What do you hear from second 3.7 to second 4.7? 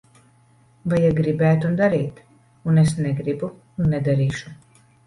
un nedarīšu.